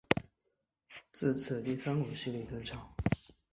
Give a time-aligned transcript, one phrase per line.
[1.11, 2.91] 自此第三股势力登场。